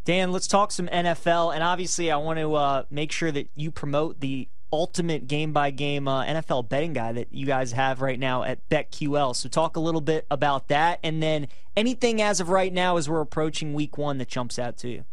Dan, 0.05 0.33
let's 0.33 0.47
talk 0.47 0.71
some 0.71 0.87
NFL. 0.89 1.55
And 1.55 1.63
obviously, 1.63 2.11
I 2.11 2.17
want 2.17 2.39
to 2.39 2.55
uh, 2.55 2.85
make 2.91 3.11
sure 3.11 3.33
that 3.33 3.49
you 3.55 3.71
promote 3.71 4.21
the 4.21 4.49
ultimate 4.75 5.27
game 5.29 5.53
by 5.53 5.71
game 5.71 6.09
uh, 6.09 6.25
NFL 6.25 6.69
betting 6.69 6.93
guy 6.93 7.13
that 7.13 7.29
you 7.33 7.47
guys 7.47 7.73
have 7.73 8.03
right 8.03 8.19
now 8.19 8.43
at 8.43 8.69
BetQL. 8.69 9.35
So 9.35 9.49
talk 9.49 9.77
a 9.77 9.81
little 9.81 10.01
bit 10.01 10.27
about 10.31 10.69
that, 10.69 11.01
and 11.03 11.23
then 11.23 11.49
anything 11.77 12.21
as 12.21 12.41
of 12.41 12.49
right 12.49 12.73
now 12.73 12.97
as 12.97 13.09
we're 13.09 13.21
approaching 13.21 13.75
Week 13.75 13.97
One 13.97 14.19
that 14.19 14.29
jumps 14.29 14.59
out 14.59 14.77
to 14.79 14.89
you. 14.89 15.05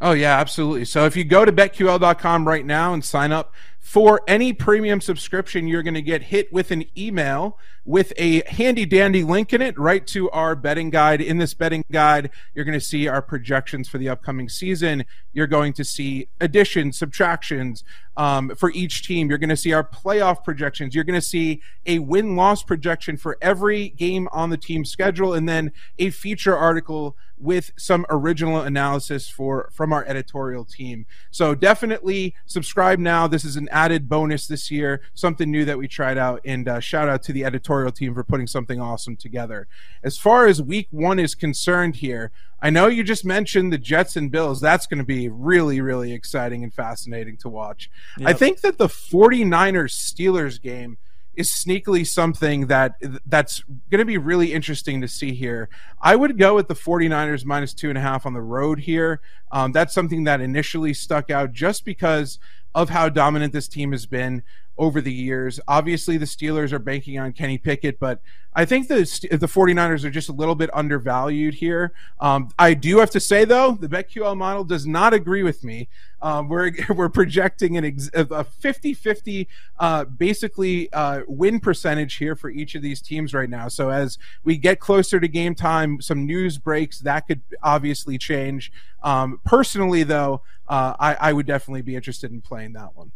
Oh 0.00 0.12
yeah, 0.12 0.38
absolutely. 0.38 0.84
So 0.84 1.06
if 1.06 1.16
you 1.16 1.24
go 1.24 1.44
to 1.44 1.52
betql.com 1.52 2.46
right 2.46 2.66
now 2.66 2.92
and 2.92 3.04
sign 3.04 3.30
up 3.30 3.54
for 3.82 4.22
any 4.28 4.52
premium 4.52 5.00
subscription, 5.00 5.66
you're 5.66 5.82
going 5.82 5.92
to 5.92 6.02
get 6.02 6.22
hit 6.22 6.52
with 6.52 6.70
an 6.70 6.84
email 6.96 7.58
with 7.84 8.12
a 8.16 8.48
handy 8.48 8.86
dandy 8.86 9.24
link 9.24 9.52
in 9.52 9.60
it 9.60 9.76
right 9.76 10.06
to 10.06 10.30
our 10.30 10.54
betting 10.54 10.88
guide. 10.88 11.20
In 11.20 11.38
this 11.38 11.52
betting 11.52 11.84
guide, 11.90 12.30
you're 12.54 12.64
going 12.64 12.78
to 12.78 12.84
see 12.84 13.08
our 13.08 13.20
projections 13.20 13.88
for 13.88 13.98
the 13.98 14.08
upcoming 14.08 14.48
season. 14.48 15.04
You're 15.32 15.48
going 15.48 15.72
to 15.74 15.84
see 15.84 16.28
additions, 16.40 16.96
subtractions 16.96 17.82
um, 18.16 18.54
for 18.54 18.70
each 18.70 19.04
team. 19.04 19.28
You're 19.28 19.38
going 19.38 19.50
to 19.50 19.56
see 19.56 19.72
our 19.72 19.82
playoff 19.82 20.44
projections. 20.44 20.94
You're 20.94 21.02
going 21.02 21.20
to 21.20 21.26
see 21.26 21.60
a 21.84 21.98
win 21.98 22.36
loss 22.36 22.62
projection 22.62 23.16
for 23.16 23.36
every 23.42 23.88
game 23.88 24.28
on 24.30 24.50
the 24.50 24.56
team 24.56 24.84
schedule, 24.84 25.34
and 25.34 25.48
then 25.48 25.72
a 25.98 26.10
feature 26.10 26.56
article 26.56 27.16
with 27.42 27.72
some 27.76 28.06
original 28.08 28.60
analysis 28.60 29.28
for 29.28 29.68
from 29.72 29.92
our 29.92 30.04
editorial 30.04 30.64
team. 30.64 31.04
So 31.32 31.56
definitely 31.56 32.36
subscribe 32.46 33.00
now. 33.00 33.26
This 33.26 33.44
is 33.44 33.56
an 33.56 33.68
added 33.72 34.08
bonus 34.08 34.46
this 34.46 34.70
year, 34.70 35.00
something 35.14 35.50
new 35.50 35.64
that 35.64 35.78
we 35.78 35.88
tried 35.88 36.18
out. 36.18 36.40
And 36.44 36.68
uh, 36.68 36.80
shout 36.80 37.08
out 37.08 37.22
to 37.24 37.32
the 37.32 37.44
editorial 37.44 37.90
team 37.90 38.14
for 38.14 38.22
putting 38.22 38.46
something 38.46 38.80
awesome 38.80 39.16
together. 39.16 39.66
As 40.02 40.18
far 40.18 40.46
as 40.46 40.62
week 40.62 40.88
one 40.90 41.18
is 41.18 41.34
concerned 41.34 41.96
here, 41.96 42.30
I 42.60 42.70
know 42.70 42.86
you 42.86 43.02
just 43.02 43.24
mentioned 43.24 43.72
the 43.72 43.78
Jets 43.78 44.14
and 44.14 44.30
Bills. 44.30 44.60
That's 44.60 44.86
going 44.86 44.98
to 44.98 45.04
be 45.04 45.28
really, 45.28 45.80
really 45.80 46.12
exciting 46.12 46.62
and 46.62 46.72
fascinating 46.72 47.36
to 47.38 47.48
watch. 47.48 47.90
Yep. 48.18 48.28
I 48.28 48.32
think 48.34 48.60
that 48.60 48.78
the 48.78 48.86
49ers 48.86 49.92
Steelers 49.92 50.62
game 50.62 50.98
is 51.34 51.50
sneakily 51.50 52.06
something 52.06 52.66
that 52.66 52.96
that's 53.26 53.62
going 53.90 53.98
to 53.98 54.04
be 54.04 54.18
really 54.18 54.52
interesting 54.52 55.00
to 55.00 55.08
see 55.08 55.32
here. 55.32 55.68
I 56.00 56.16
would 56.16 56.38
go 56.38 56.54
with 56.54 56.68
the 56.68 56.74
49ers 56.74 57.44
minus 57.44 57.72
two 57.72 57.88
and 57.88 57.98
a 57.98 58.00
half 58.00 58.26
on 58.26 58.34
the 58.34 58.42
road 58.42 58.80
here. 58.80 59.20
Um, 59.50 59.72
that's 59.72 59.94
something 59.94 60.24
that 60.24 60.40
initially 60.40 60.94
stuck 60.94 61.30
out 61.30 61.52
just 61.52 61.84
because 61.84 62.38
of 62.74 62.90
how 62.90 63.08
dominant 63.08 63.52
this 63.52 63.68
team 63.68 63.92
has 63.92 64.06
been. 64.06 64.42
Over 64.78 65.00
the 65.00 65.12
years. 65.12 65.60
Obviously, 65.68 66.16
the 66.16 66.24
Steelers 66.24 66.72
are 66.72 66.78
banking 66.78 67.18
on 67.18 67.32
Kenny 67.32 67.58
Pickett, 67.58 67.98
but 67.98 68.20
I 68.54 68.64
think 68.64 68.88
the 68.88 68.96
the 69.30 69.46
49ers 69.46 70.04
are 70.04 70.10
just 70.10 70.28
a 70.28 70.32
little 70.32 70.54
bit 70.54 70.70
undervalued 70.74 71.54
here. 71.54 71.92
Um, 72.20 72.50
I 72.58 72.74
do 72.74 72.98
have 72.98 73.10
to 73.10 73.20
say 73.20 73.44
though, 73.44 73.72
the 73.72 73.88
BetQL 73.88 74.36
model 74.36 74.64
does 74.64 74.86
not 74.86 75.14
agree 75.14 75.42
with 75.42 75.64
me. 75.64 75.88
Um, 76.20 76.48
we're 76.48 76.72
we're 76.94 77.08
projecting 77.08 77.76
an 77.76 77.84
ex- 77.84 78.10
a 78.14 78.24
50-50 78.44 79.46
uh, 79.78 80.04
basically 80.04 80.92
uh, 80.92 81.22
win 81.26 81.60
percentage 81.60 82.14
here 82.16 82.36
for 82.36 82.50
each 82.50 82.74
of 82.74 82.82
these 82.82 83.00
teams 83.00 83.32
right 83.32 83.48
now. 83.48 83.68
So 83.68 83.90
as 83.90 84.18
we 84.44 84.58
get 84.58 84.80
closer 84.80 85.18
to 85.18 85.28
game 85.28 85.54
time, 85.54 86.00
some 86.00 86.26
news 86.26 86.58
breaks 86.58 87.00
that 87.00 87.26
could 87.26 87.40
obviously 87.62 88.18
change. 88.18 88.70
Um, 89.02 89.40
personally, 89.44 90.02
though, 90.02 90.42
uh, 90.68 90.94
I, 91.00 91.14
I 91.14 91.32
would 91.32 91.46
definitely 91.46 91.82
be 91.82 91.96
interested 91.96 92.30
in 92.30 92.40
playing 92.40 92.74
that 92.74 92.94
one. 92.94 93.12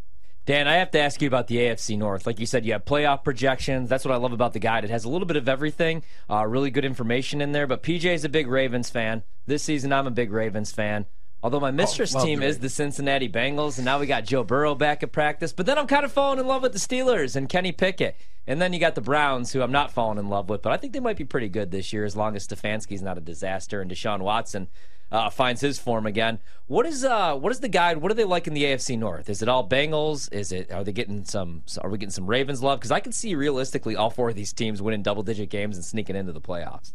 Dan, 0.47 0.65
I 0.65 0.75
have 0.75 0.91
to 0.91 0.99
ask 0.99 1.21
you 1.21 1.27
about 1.27 1.47
the 1.47 1.57
AFC 1.57 1.97
North. 1.97 2.25
Like 2.25 2.39
you 2.39 2.45
said, 2.45 2.65
you 2.65 2.71
have 2.71 2.85
playoff 2.85 3.21
projections. 3.25 3.89
That's 3.89 4.05
what 4.05 4.13
I 4.13 4.17
love 4.17 4.31
about 4.31 4.53
the 4.53 4.59
guide. 4.59 4.85
It 4.85 4.89
has 4.89 5.03
a 5.03 5.09
little 5.09 5.27
bit 5.27 5.35
of 5.35 5.49
everything, 5.49 6.03
uh, 6.29 6.47
really 6.47 6.71
good 6.71 6.85
information 6.85 7.41
in 7.41 7.51
there. 7.51 7.67
But 7.67 7.83
PJ 7.83 8.05
is 8.05 8.23
a 8.23 8.29
big 8.29 8.47
Ravens 8.47 8.89
fan. 8.89 9.23
This 9.45 9.61
season, 9.61 9.91
I'm 9.91 10.07
a 10.07 10.11
big 10.11 10.31
Ravens 10.31 10.71
fan. 10.71 11.05
Although 11.43 11.59
my 11.59 11.71
mistress 11.71 12.15
oh, 12.15 12.23
team 12.23 12.41
is 12.41 12.59
the 12.59 12.69
Cincinnati 12.69 13.27
Bengals, 13.27 13.77
and 13.77 13.83
now 13.83 13.99
we 13.99 14.07
got 14.07 14.23
Joe 14.23 14.45
Burrow 14.45 14.73
back 14.73 15.03
at 15.03 15.11
practice. 15.11 15.51
But 15.51 15.65
then 15.65 15.77
I'm 15.77 15.85
kind 15.85 16.05
of 16.05 16.13
falling 16.13 16.39
in 16.39 16.47
love 16.47 16.61
with 16.61 16.71
the 16.71 16.79
Steelers 16.79 17.35
and 17.35 17.49
Kenny 17.49 17.73
Pickett. 17.73 18.15
And 18.47 18.61
then 18.61 18.71
you 18.71 18.79
got 18.79 18.95
the 18.95 19.01
Browns, 19.01 19.51
who 19.51 19.61
I'm 19.61 19.73
not 19.73 19.91
falling 19.91 20.17
in 20.17 20.29
love 20.29 20.47
with, 20.47 20.61
but 20.61 20.71
I 20.71 20.77
think 20.77 20.93
they 20.93 21.01
might 21.01 21.17
be 21.17 21.25
pretty 21.25 21.49
good 21.49 21.71
this 21.71 21.91
year 21.91 22.05
as 22.05 22.15
long 22.15 22.37
as 22.37 22.47
Stefanski's 22.47 23.01
not 23.01 23.17
a 23.17 23.21
disaster 23.21 23.81
and 23.81 23.91
Deshaun 23.91 24.21
Watson 24.21 24.69
uh, 25.11 25.29
finds 25.29 25.61
his 25.61 25.79
form 25.79 26.05
again. 26.05 26.39
What 26.67 26.85
is 26.85 27.05
uh 27.05 27.35
what 27.35 27.51
is 27.51 27.61
the 27.61 27.69
guide? 27.69 27.97
What 27.97 28.11
are 28.11 28.15
they 28.15 28.25
like 28.25 28.47
in 28.47 28.53
the 28.53 28.63
AFC 28.63 28.97
North? 28.97 29.29
Is 29.29 29.41
it 29.41 29.47
all 29.47 29.67
Bengals? 29.67 30.31
Is 30.33 30.51
it 30.51 30.71
are 30.71 30.83
they 30.83 30.91
getting 30.91 31.23
some? 31.23 31.63
Are 31.81 31.89
we 31.89 31.97
getting 31.97 32.11
some 32.11 32.27
Ravens 32.27 32.61
love? 32.61 32.79
Because 32.79 32.91
I 32.91 32.99
can 32.99 33.13
see 33.13 33.35
realistically 33.35 33.95
all 33.95 34.09
four 34.09 34.29
of 34.29 34.35
these 34.35 34.51
teams 34.51 34.81
winning 34.81 35.03
double 35.03 35.23
digit 35.23 35.49
games 35.49 35.77
and 35.77 35.85
sneaking 35.85 36.15
into 36.15 36.33
the 36.33 36.41
playoffs. 36.41 36.93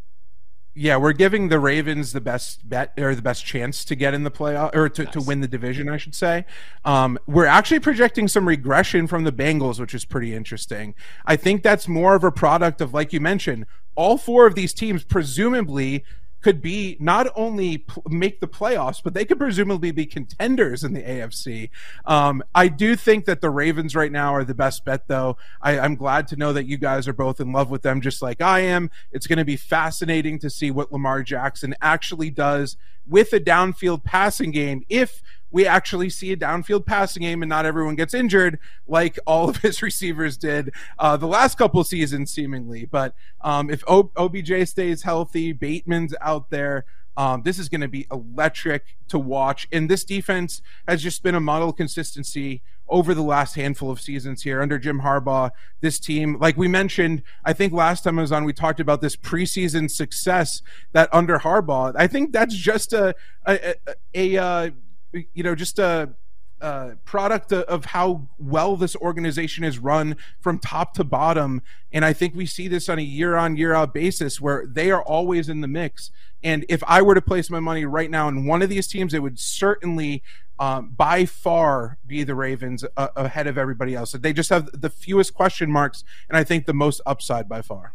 Yeah, 0.74 0.96
we're 0.96 1.12
giving 1.12 1.48
the 1.50 1.58
Ravens 1.58 2.12
the 2.12 2.20
best 2.20 2.66
bet 2.66 2.94
or 2.96 3.14
the 3.14 3.20
best 3.20 3.44
chance 3.44 3.84
to 3.84 3.94
get 3.94 4.14
in 4.14 4.24
the 4.24 4.30
playoff 4.30 4.74
or 4.74 4.88
to, 4.88 5.04
nice. 5.04 5.12
to 5.12 5.20
win 5.20 5.40
the 5.42 5.48
division, 5.48 5.90
I 5.90 5.98
should 5.98 6.14
say. 6.14 6.46
Um, 6.82 7.18
we're 7.26 7.44
actually 7.44 7.80
projecting 7.80 8.26
some 8.26 8.48
regression 8.48 9.06
from 9.06 9.24
the 9.24 9.32
Bengals, 9.32 9.78
which 9.78 9.94
is 9.94 10.06
pretty 10.06 10.34
interesting. 10.34 10.94
I 11.26 11.36
think 11.36 11.62
that's 11.62 11.88
more 11.88 12.14
of 12.14 12.24
a 12.24 12.32
product 12.32 12.80
of, 12.80 12.94
like 12.94 13.12
you 13.12 13.20
mentioned, 13.20 13.66
all 13.96 14.16
four 14.16 14.46
of 14.46 14.54
these 14.54 14.72
teams 14.72 15.04
presumably 15.04 16.04
could 16.42 16.60
be 16.60 16.96
not 17.00 17.28
only 17.34 17.84
make 18.08 18.40
the 18.40 18.48
playoffs, 18.48 19.02
but 19.02 19.14
they 19.14 19.24
could 19.24 19.38
presumably 19.38 19.92
be 19.92 20.04
contenders 20.06 20.84
in 20.84 20.92
the 20.92 21.02
AFC. 21.02 21.70
Um, 22.04 22.42
I 22.54 22.68
do 22.68 22.96
think 22.96 23.24
that 23.26 23.40
the 23.40 23.50
Ravens 23.50 23.94
right 23.94 24.12
now 24.12 24.34
are 24.34 24.44
the 24.44 24.54
best 24.54 24.84
bet, 24.84 25.06
though. 25.08 25.36
I, 25.60 25.78
I'm 25.78 25.94
glad 25.94 26.28
to 26.28 26.36
know 26.36 26.52
that 26.52 26.66
you 26.66 26.76
guys 26.76 27.08
are 27.08 27.12
both 27.12 27.40
in 27.40 27.52
love 27.52 27.70
with 27.70 27.82
them, 27.82 28.00
just 28.00 28.20
like 28.22 28.40
I 28.40 28.60
am. 28.60 28.90
It's 29.12 29.26
going 29.26 29.38
to 29.38 29.44
be 29.44 29.56
fascinating 29.56 30.38
to 30.40 30.50
see 30.50 30.70
what 30.70 30.92
Lamar 30.92 31.22
Jackson 31.22 31.74
actually 31.80 32.30
does 32.30 32.76
with 33.06 33.32
a 33.32 33.40
downfield 33.40 34.04
passing 34.04 34.50
game 34.50 34.84
if 34.88 35.22
we 35.52 35.66
actually 35.66 36.08
see 36.08 36.32
a 36.32 36.36
downfield 36.36 36.86
passing 36.86 37.22
game 37.22 37.42
and 37.42 37.48
not 37.48 37.66
everyone 37.66 37.94
gets 37.94 38.14
injured 38.14 38.58
like 38.88 39.18
all 39.26 39.48
of 39.48 39.58
his 39.58 39.82
receivers 39.82 40.36
did 40.36 40.72
uh, 40.98 41.16
the 41.16 41.26
last 41.26 41.58
couple 41.58 41.84
seasons, 41.84 42.32
seemingly. 42.32 42.86
But 42.86 43.14
um, 43.42 43.70
if 43.70 43.84
o- 43.86 44.10
OBJ 44.16 44.66
stays 44.66 45.02
healthy, 45.02 45.52
Bateman's 45.52 46.14
out 46.20 46.50
there. 46.50 46.84
Um, 47.16 47.42
this 47.42 47.58
is 47.58 47.68
going 47.68 47.80
to 47.82 47.88
be 47.88 48.06
electric 48.10 48.96
to 49.08 49.18
watch. 49.18 49.68
And 49.72 49.88
this 49.88 50.04
defense 50.04 50.62
has 50.88 51.02
just 51.02 51.22
been 51.22 51.34
a 51.34 51.40
model 51.40 51.70
of 51.70 51.76
consistency 51.76 52.62
over 52.88 53.14
the 53.14 53.22
last 53.22 53.54
handful 53.54 53.90
of 53.90 54.00
seasons 54.00 54.42
here 54.42 54.60
under 54.60 54.78
Jim 54.78 55.00
Harbaugh. 55.00 55.50
This 55.80 55.98
team, 55.98 56.38
like 56.38 56.56
we 56.56 56.68
mentioned, 56.68 57.22
I 57.44 57.52
think 57.52 57.72
last 57.72 58.04
time 58.04 58.18
I 58.18 58.22
was 58.22 58.32
on, 58.32 58.44
we 58.44 58.52
talked 58.52 58.80
about 58.80 59.00
this 59.00 59.16
preseason 59.16 59.90
success 59.90 60.62
that 60.92 61.08
under 61.12 61.38
Harbaugh. 61.38 61.94
I 61.96 62.06
think 62.06 62.32
that's 62.32 62.54
just 62.54 62.92
a 62.92 63.14
a, 63.46 63.74
a, 64.14 64.36
a, 64.36 64.42
uh, 64.42 64.70
you 65.12 65.42
know, 65.42 65.54
just 65.54 65.78
a, 65.78 66.14
a 66.62 66.96
product 67.04 67.52
of 67.52 67.86
how 67.86 68.28
well 68.38 68.76
this 68.76 68.96
organization 68.96 69.64
is 69.64 69.78
run 69.78 70.16
from 70.40 70.58
top 70.58 70.94
to 70.94 71.04
bottom. 71.04 71.62
And 71.92 72.04
I 72.04 72.12
think 72.12 72.34
we 72.34 72.46
see 72.46 72.68
this 72.68 72.88
on 72.88 72.98
a 72.98 73.02
year 73.02 73.36
on 73.36 73.56
year 73.56 73.74
out 73.74 73.92
basis 73.92 74.40
where 74.40 74.66
they 74.66 74.90
are 74.90 75.02
always 75.02 75.48
in 75.48 75.60
the 75.60 75.68
mix. 75.68 76.10
And 76.42 76.64
if 76.68 76.82
I 76.86 77.02
were 77.02 77.14
to 77.14 77.22
place 77.22 77.50
my 77.50 77.60
money 77.60 77.84
right 77.84 78.10
now 78.10 78.28
in 78.28 78.46
one 78.46 78.62
of 78.62 78.68
these 78.68 78.86
teams, 78.86 79.14
it 79.14 79.22
would 79.22 79.38
certainly 79.38 80.22
um, 80.58 80.90
by 80.90 81.24
far 81.24 81.98
be 82.06 82.22
the 82.22 82.34
Ravens 82.34 82.84
uh, 82.96 83.08
ahead 83.16 83.46
of 83.46 83.58
everybody 83.58 83.94
else. 83.94 84.12
They 84.12 84.32
just 84.32 84.50
have 84.50 84.68
the 84.72 84.90
fewest 84.90 85.34
question 85.34 85.70
marks, 85.70 86.04
and 86.28 86.36
I 86.36 86.44
think 86.44 86.66
the 86.66 86.74
most 86.74 87.00
upside 87.04 87.48
by 87.48 87.62
far. 87.62 87.94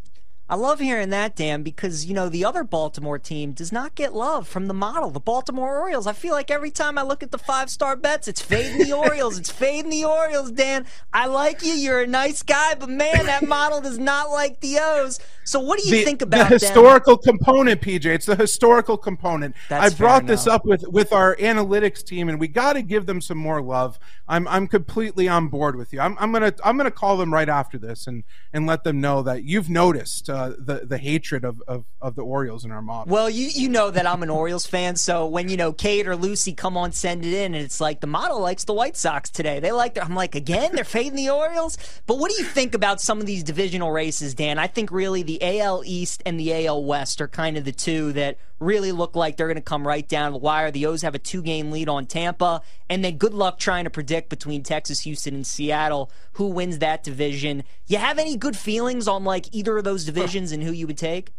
I 0.49 0.55
love 0.55 0.79
hearing 0.79 1.09
that, 1.09 1.35
Dan, 1.35 1.61
because, 1.61 2.05
you 2.05 2.13
know, 2.13 2.29
the 2.29 2.45
other 2.45 2.63
Baltimore 2.63 3.19
team 3.19 3.51
does 3.51 3.73
not 3.73 3.95
get 3.95 4.13
love 4.13 4.47
from 4.47 4.67
the 4.67 4.73
model, 4.73 5.09
the 5.09 5.19
Baltimore 5.19 5.77
Orioles. 5.77 6.07
I 6.07 6.13
feel 6.13 6.33
like 6.33 6.49
every 6.49 6.71
time 6.71 6.97
I 6.97 7.01
look 7.01 7.21
at 7.21 7.31
the 7.31 7.37
five 7.37 7.69
star 7.69 7.97
bets, 7.97 8.29
it's 8.29 8.41
fading 8.41 8.77
the 8.77 8.93
Orioles. 8.93 9.37
It's 9.37 9.51
fading 9.51 9.91
the 9.91 10.05
Orioles, 10.05 10.51
Dan. 10.51 10.85
I 11.11 11.25
like 11.25 11.63
you. 11.63 11.73
You're 11.73 12.01
a 12.01 12.07
nice 12.07 12.43
guy, 12.43 12.75
but 12.75 12.87
man, 12.87 13.25
that 13.25 13.45
model 13.45 13.81
does 13.81 13.97
not 13.97 14.29
like 14.29 14.61
the 14.61 14.77
O's. 14.79 15.19
So 15.43 15.61
what 15.61 15.79
do 15.79 15.87
you 15.87 15.95
the, 15.95 16.03
think 16.03 16.21
about 16.21 16.49
the 16.49 16.55
historical 16.55 17.15
them? 17.17 17.37
component, 17.37 17.81
PJ? 17.81 18.05
It's 18.05 18.25
the 18.25 18.35
historical 18.35 18.97
component. 18.97 19.55
That's 19.69 19.93
I 19.93 19.97
brought 19.97 20.27
this 20.27 20.45
up 20.45 20.65
with 20.65 20.85
with 20.87 21.13
our 21.13 21.37
analytics 21.37 22.03
team, 22.03 22.27
and 22.27 22.37
we 22.37 22.49
got 22.49 22.73
to 22.73 22.81
give 22.81 23.05
them 23.05 23.21
some 23.21 23.37
more 23.37 23.61
love. 23.61 23.97
I'm 24.27 24.45
I'm 24.49 24.67
completely 24.67 25.29
on 25.29 25.47
board 25.47 25.77
with 25.77 25.93
you. 25.93 26.01
I'm 26.01 26.17
I'm 26.19 26.33
gonna 26.33 26.53
I'm 26.65 26.75
gonna 26.75 26.91
call 26.91 27.15
them 27.15 27.33
right 27.33 27.47
after 27.47 27.77
this 27.77 28.07
and 28.07 28.25
and 28.51 28.67
let 28.67 28.83
them 28.83 28.99
know 28.99 29.21
that 29.23 29.45
you've 29.45 29.69
noticed 29.69 30.29
uh, 30.29 30.36
Uh, 30.37 30.53
the 30.59 30.85
the 30.85 30.99
hatred 30.99 31.43
of, 31.43 31.63
of 31.67 31.83
of 31.99 32.13
the 32.13 32.21
Orioles 32.21 32.63
in 32.63 32.69
our 32.69 32.83
model. 32.83 33.11
Well, 33.11 33.27
you 33.27 33.47
you 33.47 33.69
know 33.69 33.89
that 33.89 34.05
I'm 34.05 34.21
an 34.21 34.29
Orioles 34.29 34.67
fan, 34.67 34.95
so 34.95 35.25
when 35.25 35.49
you 35.49 35.57
know 35.57 35.73
Kate 35.73 36.07
or 36.07 36.15
Lucy 36.15 36.53
come 36.53 36.77
on, 36.77 36.91
send 36.91 37.25
it 37.25 37.33
in, 37.33 37.55
and 37.55 37.63
it's 37.63 37.81
like 37.81 38.01
the 38.01 38.07
model 38.07 38.39
likes 38.39 38.63
the 38.63 38.73
White 38.73 38.95
Sox 38.95 39.31
today. 39.31 39.59
They 39.59 39.71
like. 39.71 39.97
I'm 39.97 40.13
like 40.13 40.35
again, 40.35 40.75
they're 40.75 40.83
fading 40.83 41.15
the 41.15 41.31
Orioles. 41.31 41.79
But 42.05 42.19
what 42.19 42.29
do 42.29 42.37
you 42.37 42.43
think 42.43 42.75
about 42.75 43.01
some 43.01 43.19
of 43.19 43.25
these 43.25 43.41
divisional 43.41 43.89
races, 43.89 44.35
Dan? 44.35 44.59
I 44.59 44.67
think 44.67 44.91
really 44.91 45.23
the 45.23 45.59
AL 45.59 45.81
East 45.87 46.21
and 46.23 46.39
the 46.39 46.67
AL 46.67 46.83
West 46.83 47.19
are 47.19 47.27
kind 47.27 47.57
of 47.57 47.65
the 47.65 47.71
two 47.71 48.13
that 48.13 48.37
really 48.59 48.91
look 48.91 49.15
like 49.15 49.37
they're 49.37 49.47
going 49.47 49.55
to 49.55 49.61
come 49.61 49.87
right 49.87 50.07
down 50.07 50.31
the 50.31 50.37
wire. 50.37 50.71
The 50.71 50.85
O's 50.85 51.01
have 51.01 51.15
a 51.15 51.19
two 51.19 51.41
game 51.41 51.71
lead 51.71 51.89
on 51.89 52.05
Tampa, 52.05 52.61
and 52.89 53.03
then 53.03 53.17
good 53.17 53.33
luck 53.33 53.59
trying 53.59 53.83
to 53.83 53.89
predict 53.89 54.29
between 54.29 54.63
Texas, 54.63 55.01
Houston, 55.01 55.35
and 55.35 55.47
Seattle 55.47 56.11
who 56.33 56.47
wins 56.47 56.79
that 56.79 57.03
division. 57.03 57.63
You 57.87 57.97
have 57.97 58.19
any 58.19 58.37
good 58.37 58.55
feelings 58.55 59.07
on 59.07 59.23
like 59.23 59.53
either 59.53 59.77
of 59.77 59.83
those 59.83 60.05
divisions 60.05 60.51
and 60.51 60.63
who 60.63 60.71
you 60.71 60.87
would 60.87 60.97
take? 60.97 61.31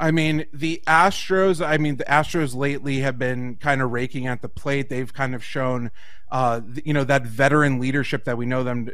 I 0.00 0.10
mean, 0.12 0.46
the 0.52 0.82
Astros, 0.86 1.64
I 1.64 1.76
mean, 1.76 1.96
the 1.96 2.04
Astros 2.04 2.54
lately 2.54 3.00
have 3.00 3.18
been 3.18 3.56
kind 3.56 3.82
of 3.82 3.90
raking 3.90 4.26
at 4.26 4.42
the 4.42 4.48
plate. 4.48 4.88
They've 4.88 5.12
kind 5.12 5.34
of 5.34 5.42
shown, 5.42 5.90
uh, 6.30 6.60
you 6.84 6.92
know, 6.92 7.04
that 7.04 7.24
veteran 7.24 7.80
leadership 7.80 8.24
that 8.24 8.38
we 8.38 8.46
know 8.46 8.62
them 8.62 8.88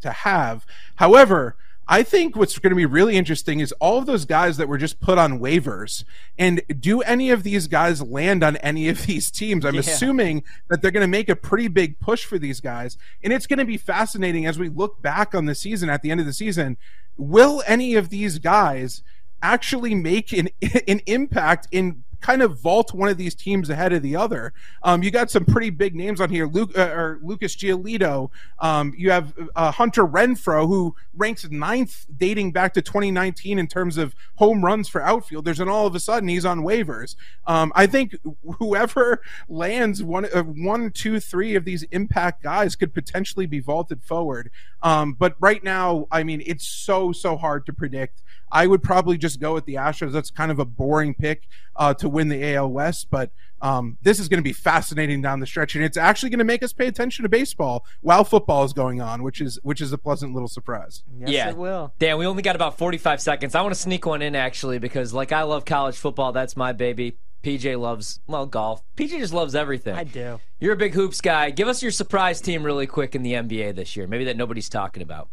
to 0.00 0.10
have. 0.10 0.66
However, 0.96 1.56
I 1.90 2.02
think 2.02 2.36
what's 2.36 2.58
going 2.58 2.70
to 2.70 2.76
be 2.76 2.84
really 2.84 3.16
interesting 3.16 3.60
is 3.60 3.72
all 3.80 3.96
of 3.96 4.04
those 4.04 4.26
guys 4.26 4.58
that 4.58 4.68
were 4.68 4.76
just 4.76 5.00
put 5.00 5.16
on 5.16 5.40
waivers. 5.40 6.04
And 6.36 6.60
do 6.78 7.00
any 7.00 7.30
of 7.30 7.44
these 7.44 7.66
guys 7.66 8.02
land 8.02 8.44
on 8.44 8.56
any 8.58 8.90
of 8.90 9.02
these 9.06 9.30
teams? 9.30 9.64
I'm 9.64 9.74
yeah. 9.74 9.80
assuming 9.80 10.44
that 10.68 10.82
they're 10.82 10.90
going 10.90 11.04
to 11.04 11.08
make 11.08 11.30
a 11.30 11.36
pretty 11.36 11.68
big 11.68 11.98
push 11.98 12.24
for 12.24 12.38
these 12.38 12.60
guys. 12.60 12.98
And 13.24 13.32
it's 13.32 13.46
going 13.46 13.58
to 13.58 13.64
be 13.64 13.78
fascinating 13.78 14.44
as 14.44 14.58
we 14.58 14.68
look 14.68 15.00
back 15.00 15.34
on 15.34 15.46
the 15.46 15.54
season 15.54 15.88
at 15.88 16.02
the 16.02 16.10
end 16.10 16.20
of 16.20 16.26
the 16.26 16.34
season. 16.34 16.76
Will 17.16 17.62
any 17.66 17.94
of 17.94 18.10
these 18.10 18.38
guys 18.38 19.02
actually 19.42 19.94
make 19.94 20.32
an, 20.32 20.50
an 20.88 21.00
impact 21.06 21.68
in 21.72 22.04
kind 22.20 22.42
of 22.42 22.58
vault 22.58 22.92
one 22.92 23.08
of 23.08 23.16
these 23.16 23.34
teams 23.34 23.70
ahead 23.70 23.92
of 23.92 24.02
the 24.02 24.16
other. 24.16 24.52
Um, 24.82 25.02
you 25.02 25.10
got 25.10 25.30
some 25.30 25.44
pretty 25.44 25.70
big 25.70 25.94
names 25.94 26.20
on 26.20 26.30
here, 26.30 26.46
Luke 26.46 26.76
uh, 26.76 26.90
or 26.90 27.18
Lucas 27.22 27.54
Giolito. 27.56 28.30
Um, 28.58 28.94
you 28.96 29.10
have 29.10 29.32
uh, 29.54 29.70
Hunter 29.70 30.06
Renfroe, 30.06 30.66
who 30.66 30.94
ranks 31.16 31.48
ninth, 31.50 32.06
dating 32.16 32.52
back 32.52 32.74
to 32.74 32.82
2019 32.82 33.58
in 33.58 33.66
terms 33.66 33.98
of 33.98 34.14
home 34.36 34.64
runs 34.64 34.88
for 34.88 35.02
outfielders, 35.02 35.60
and 35.60 35.70
all 35.70 35.86
of 35.86 35.94
a 35.94 36.00
sudden 36.00 36.28
he's 36.28 36.44
on 36.44 36.60
waivers. 36.60 37.16
Um, 37.46 37.72
I 37.74 37.86
think 37.86 38.16
whoever 38.58 39.22
lands 39.48 40.02
one, 40.02 40.26
uh, 40.34 40.42
one, 40.42 40.90
two, 40.90 41.20
three 41.20 41.54
of 41.54 41.64
these 41.64 41.84
impact 41.84 42.42
guys 42.42 42.76
could 42.76 42.94
potentially 42.94 43.46
be 43.46 43.60
vaulted 43.60 44.02
forward. 44.02 44.50
Um, 44.82 45.14
but 45.14 45.36
right 45.40 45.62
now, 45.62 46.06
I 46.10 46.22
mean, 46.22 46.42
it's 46.46 46.66
so 46.66 47.12
so 47.12 47.36
hard 47.36 47.66
to 47.66 47.72
predict. 47.72 48.22
I 48.50 48.66
would 48.66 48.82
probably 48.82 49.18
just 49.18 49.40
go 49.40 49.54
with 49.54 49.66
the 49.66 49.74
Astros. 49.74 50.12
That's 50.12 50.30
kind 50.30 50.50
of 50.50 50.58
a 50.58 50.64
boring 50.64 51.14
pick 51.14 51.48
uh, 51.76 51.94
to 52.10 52.14
win 52.14 52.28
the 52.28 52.54
AL 52.54 52.70
West, 52.70 53.08
but 53.10 53.30
um, 53.60 53.98
this 54.02 54.20
is 54.20 54.28
going 54.28 54.38
to 54.38 54.44
be 54.44 54.52
fascinating 54.52 55.20
down 55.20 55.40
the 55.40 55.46
stretch, 55.46 55.74
and 55.74 55.84
it's 55.84 55.96
actually 55.96 56.30
going 56.30 56.38
to 56.38 56.44
make 56.44 56.62
us 56.62 56.72
pay 56.72 56.86
attention 56.86 57.24
to 57.24 57.28
baseball 57.28 57.84
while 58.00 58.24
football 58.24 58.64
is 58.64 58.72
going 58.72 59.00
on, 59.00 59.22
which 59.22 59.40
is 59.40 59.58
which 59.62 59.80
is 59.80 59.92
a 59.92 59.98
pleasant 59.98 60.32
little 60.32 60.48
surprise. 60.48 61.02
Yes, 61.18 61.30
yeah, 61.30 61.48
it 61.50 61.56
will. 61.56 61.92
Dan, 61.98 62.18
we 62.18 62.26
only 62.26 62.42
got 62.42 62.56
about 62.56 62.78
forty 62.78 62.98
five 62.98 63.20
seconds. 63.20 63.54
I 63.54 63.62
want 63.62 63.74
to 63.74 63.80
sneak 63.80 64.06
one 64.06 64.22
in 64.22 64.36
actually 64.36 64.78
because, 64.78 65.12
like, 65.12 65.32
I 65.32 65.42
love 65.42 65.64
college 65.64 65.96
football. 65.96 66.32
That's 66.32 66.56
my 66.56 66.72
baby. 66.72 67.16
PJ 67.42 67.78
loves, 67.78 68.20
well, 68.26 68.46
golf. 68.46 68.82
PJ 68.96 69.10
just 69.18 69.32
loves 69.32 69.54
everything. 69.54 69.94
I 69.94 70.04
do. 70.04 70.40
You're 70.58 70.72
a 70.72 70.76
big 70.76 70.94
hoops 70.94 71.20
guy. 71.20 71.50
Give 71.50 71.68
us 71.68 71.82
your 71.82 71.92
surprise 71.92 72.40
team 72.40 72.64
really 72.64 72.86
quick 72.86 73.14
in 73.14 73.22
the 73.22 73.34
NBA 73.34 73.76
this 73.76 73.96
year. 73.96 74.08
Maybe 74.08 74.24
that 74.24 74.36
nobody's 74.36 74.68
talking 74.68 75.02
about. 75.02 75.28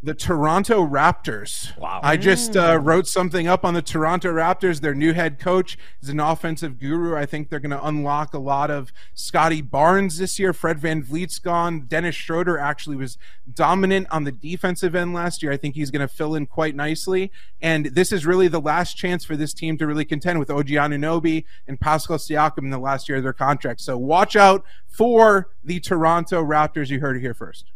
The 0.00 0.14
Toronto 0.14 0.86
Raptors. 0.86 1.76
Wow. 1.76 1.98
I 2.04 2.16
just 2.16 2.56
uh, 2.56 2.78
wrote 2.80 3.08
something 3.08 3.48
up 3.48 3.64
on 3.64 3.74
the 3.74 3.82
Toronto 3.82 4.32
Raptors. 4.32 4.80
Their 4.80 4.94
new 4.94 5.12
head 5.12 5.40
coach 5.40 5.76
is 6.00 6.08
an 6.08 6.20
offensive 6.20 6.78
guru. 6.78 7.16
I 7.16 7.26
think 7.26 7.48
they're 7.50 7.58
going 7.58 7.72
to 7.72 7.84
unlock 7.84 8.32
a 8.32 8.38
lot 8.38 8.70
of 8.70 8.92
Scottie 9.14 9.60
Barnes 9.60 10.18
this 10.18 10.38
year. 10.38 10.52
Fred 10.52 10.78
VanVleet's 10.78 11.40
gone. 11.40 11.80
Dennis 11.80 12.14
Schroeder 12.14 12.58
actually 12.58 12.94
was 12.94 13.18
dominant 13.52 14.06
on 14.12 14.22
the 14.22 14.30
defensive 14.30 14.94
end 14.94 15.14
last 15.14 15.42
year. 15.42 15.50
I 15.50 15.56
think 15.56 15.74
he's 15.74 15.90
going 15.90 16.06
to 16.06 16.08
fill 16.08 16.36
in 16.36 16.46
quite 16.46 16.76
nicely. 16.76 17.32
And 17.60 17.86
this 17.86 18.12
is 18.12 18.24
really 18.24 18.46
the 18.46 18.60
last 18.60 18.96
chance 18.96 19.24
for 19.24 19.36
this 19.36 19.52
team 19.52 19.78
to 19.78 19.86
really 19.86 20.04
contend 20.04 20.38
with 20.38 20.48
OG 20.48 20.68
Anunoby 20.68 21.44
and 21.66 21.80
Pascal 21.80 22.18
Siakam 22.18 22.58
in 22.58 22.70
the 22.70 22.78
last 22.78 23.08
year 23.08 23.18
of 23.18 23.24
their 23.24 23.32
contract. 23.32 23.80
So 23.80 23.98
watch 23.98 24.36
out 24.36 24.64
for 24.86 25.50
the 25.64 25.80
Toronto 25.80 26.44
Raptors. 26.44 26.88
You 26.88 27.00
heard 27.00 27.16
it 27.16 27.20
here 27.20 27.34
first. 27.34 27.72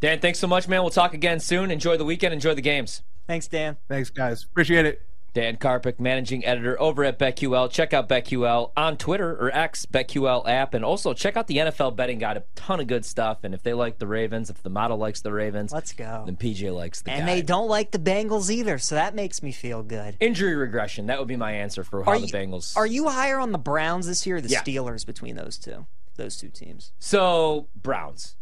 Dan, 0.00 0.20
thanks 0.20 0.38
so 0.38 0.46
much, 0.46 0.68
man. 0.68 0.82
We'll 0.82 0.90
talk 0.90 1.14
again 1.14 1.40
soon. 1.40 1.70
Enjoy 1.70 1.96
the 1.96 2.04
weekend. 2.04 2.34
Enjoy 2.34 2.54
the 2.54 2.60
games. 2.62 3.02
Thanks, 3.26 3.48
Dan. 3.48 3.76
Thanks, 3.88 4.10
guys. 4.10 4.44
Appreciate 4.44 4.86
it. 4.86 5.02
Dan 5.32 5.56
Karpuc, 5.58 6.00
managing 6.00 6.46
editor 6.46 6.80
over 6.80 7.04
at 7.04 7.18
BetQL. 7.18 7.70
Check 7.70 7.92
out 7.92 8.08
BetQL 8.08 8.70
on 8.74 8.96
Twitter 8.96 9.32
or 9.32 9.50
X, 9.54 9.84
BetQL 9.84 10.48
app, 10.48 10.72
and 10.72 10.82
also 10.82 11.12
check 11.12 11.36
out 11.36 11.46
the 11.46 11.58
NFL 11.58 11.94
betting 11.94 12.18
guide. 12.18 12.38
A 12.38 12.44
ton 12.54 12.80
of 12.80 12.86
good 12.86 13.04
stuff. 13.04 13.40
And 13.42 13.52
if 13.52 13.62
they 13.62 13.74
like 13.74 13.98
the 13.98 14.06
Ravens, 14.06 14.48
if 14.48 14.62
the 14.62 14.70
model 14.70 14.96
likes 14.96 15.20
the 15.20 15.32
Ravens, 15.32 15.72
Let's 15.72 15.92
go. 15.92 16.22
then 16.24 16.36
PJ 16.36 16.72
likes 16.74 17.02
the 17.02 17.10
And 17.10 17.26
guide. 17.26 17.28
they 17.36 17.42
don't 17.42 17.68
like 17.68 17.90
the 17.90 17.98
Bengals 17.98 18.48
either, 18.48 18.78
so 18.78 18.94
that 18.94 19.14
makes 19.14 19.42
me 19.42 19.52
feel 19.52 19.82
good. 19.82 20.16
Injury 20.20 20.54
regression. 20.56 21.04
That 21.08 21.18
would 21.18 21.28
be 21.28 21.36
my 21.36 21.52
answer 21.52 21.84
for 21.84 22.02
how 22.02 22.12
Are 22.12 22.18
the 22.18 22.28
you- 22.28 22.32
Bengals. 22.32 22.74
Are 22.74 22.86
you 22.86 23.08
higher 23.08 23.38
on 23.38 23.52
the 23.52 23.58
Browns 23.58 24.06
this 24.06 24.26
year 24.26 24.36
or 24.36 24.40
the 24.40 24.48
Yeah. 24.48 24.62
Steelers 24.62 25.04
between 25.04 25.36
those 25.36 25.58
two? 25.58 25.84
Those 26.16 26.38
two 26.38 26.48
teams. 26.48 26.92
So 26.98 27.68
Browns. 27.76 28.36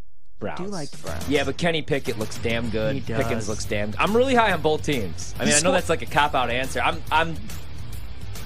Browns. 0.45 0.61
do 0.61 0.67
like 0.67 0.91
the 0.91 0.99
Browns. 0.99 1.29
Yeah, 1.29 1.45
but 1.45 1.57
Kenny 1.57 1.83
Pickett 1.83 2.19
looks 2.19 2.39
damn 2.39 2.71
good. 2.71 2.95
He 2.95 3.01
does. 3.01 3.23
Pickens 3.23 3.49
looks 3.49 3.65
damn. 3.65 3.91
Good. 3.91 4.01
I'm 4.01 4.17
really 4.17 4.35
high 4.35 4.53
on 4.53 4.63
both 4.63 4.83
teams. 4.85 5.35
I 5.39 5.45
mean, 5.45 5.49
He 5.49 5.55
I 5.55 5.57
know 5.57 5.61
sco- 5.61 5.73
that's 5.73 5.89
like 5.89 6.03
a 6.03 6.07
cop 6.07 6.35
out 6.35 6.51
answer. 6.51 6.81
I'm. 6.81 7.03
I'm. 7.11 7.37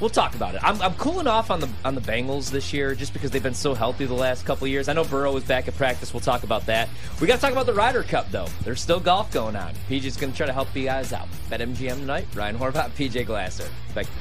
We'll 0.01 0.11
talk 0.11 0.37
about 0.37 0.55
it. 0.55 0.63
I'm, 0.63 0.81
I'm 0.81 0.95
cooling 0.95 1.27
off 1.27 1.51
on 1.51 1.59
the 1.59 1.69
on 1.85 1.97
the 1.97 2.01
Bengals 2.01 2.53
this 2.53 2.73
year 2.73 2.95
just 2.95 3.13
because 3.13 3.33
they've 3.33 3.43
been 3.43 3.53
so 3.53 3.75
healthy 3.75 4.07
the 4.07 4.15
last 4.15 4.47
couple 4.47 4.65
of 4.67 4.71
years. 4.71 4.89
I 4.89 4.93
know 4.93 5.03
Burrow 5.03 5.37
is 5.37 5.43
back 5.43 5.67
at 5.67 5.77
practice. 5.77 6.15
We'll 6.15 6.21
talk 6.21 6.45
about 6.45 6.67
that. 6.67 6.89
We 7.21 7.27
got 7.27 7.35
to 7.35 7.41
talk 7.41 7.51
about 7.51 7.67
the 7.67 7.75
Ryder 7.75 8.05
Cup 8.05 8.31
though. 8.31 8.47
There's 8.63 8.81
still 8.81 9.01
golf 9.01 9.33
going 9.33 9.57
on. 9.57 9.75
PJ's 9.91 10.17
going 10.17 10.31
to 10.31 10.37
try 10.37 10.47
to 10.47 10.53
help 10.53 10.69
you 10.77 10.85
guys 10.85 11.13
out. 11.13 11.27
Bet 11.51 11.59
MGM 11.61 11.97
tonight. 11.97 12.29
Ryan 12.37 12.57
Horvath, 12.57 12.91
PJ 12.91 13.27
Glasser. 13.27 13.69
Back 13.93 14.07
you. 14.07 14.13